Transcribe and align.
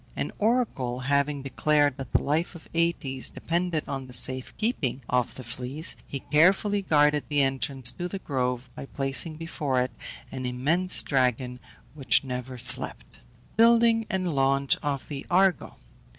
An 0.15 0.31
oracle 0.39 1.01
having 1.01 1.43
declared 1.43 1.97
that 1.97 2.11
the 2.11 2.23
life 2.23 2.55
of 2.55 2.67
Aëtes 2.73 3.31
depended 3.31 3.83
on 3.87 4.07
the 4.07 4.13
safe 4.13 4.51
keeping 4.57 5.03
of 5.07 5.35
the 5.35 5.43
fleece, 5.43 5.95
he 6.07 6.21
carefully 6.21 6.81
guarded 6.81 7.25
the 7.29 7.43
entrance 7.43 7.91
to 7.91 8.07
the 8.07 8.17
grove 8.17 8.67
by 8.73 8.87
placing 8.87 9.35
before 9.35 9.79
it 9.79 9.91
an 10.31 10.47
immense 10.47 11.03
dragon, 11.03 11.59
which 11.93 12.23
never 12.23 12.57
slept. 12.57 13.19
BUILDING 13.57 14.07
AND 14.09 14.33
LAUNCH 14.33 14.75
OF 14.77 15.07
THE 15.07 15.23
ARGO. 15.29 15.75